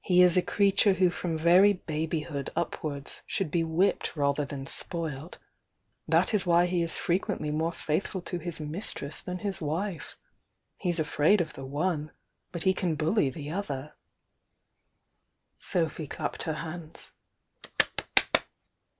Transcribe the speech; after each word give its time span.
He 0.00 0.22
is 0.22 0.36
a 0.36 0.42
creature 0.42 0.92
who 0.92 1.10
from 1.10 1.40
Mry 1.40 1.84
babyhood 1.86 2.50
upwards 2.54 3.22
should 3.26 3.50
be 3.50 3.64
whipped 3.64 4.14
rather 4.14 4.44
than 4.44 4.64
spoilt. 4.64 5.38
That 6.06 6.32
is 6.32 6.46
why 6.46 6.66
he 6.66 6.82
is 6.82 6.96
frequently 6.96 7.50
more 7.50 7.72
faithful 7.72 8.20
to 8.20 8.38
his 8.38 8.60
mistress 8.60 9.20
than 9.20 9.38
his 9.38 9.60
wife. 9.60 10.16
He's 10.76 11.00
afraid 11.00 11.40
of 11.40 11.54
the 11.54 11.66
one, 11.66 12.12
but 12.52 12.62
he 12.62 12.72
can 12.74 12.94
bully 12.94 13.28
the 13.28 13.50
other." 13.50 13.94
Sophy 15.58 16.06
clapped 16.06 16.44
her 16.44 16.54
hands. 16.62 17.10